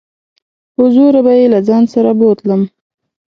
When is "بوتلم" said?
2.19-2.61